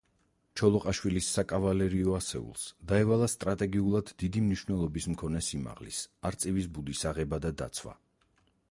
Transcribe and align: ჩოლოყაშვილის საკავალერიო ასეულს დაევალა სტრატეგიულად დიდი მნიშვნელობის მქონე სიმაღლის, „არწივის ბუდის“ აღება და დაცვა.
ჩოლოყაშვილის 0.59 1.27
საკავალერიო 1.35 2.15
ასეულს 2.19 2.63
დაევალა 2.93 3.27
სტრატეგიულად 3.33 4.11
დიდი 4.25 4.43
მნიშვნელობის 4.47 5.11
მქონე 5.13 5.45
სიმაღლის, 5.51 6.03
„არწივის 6.33 6.73
ბუდის“ 6.79 7.07
აღება 7.13 7.45
და 7.47 7.55
დაცვა. 7.63 7.97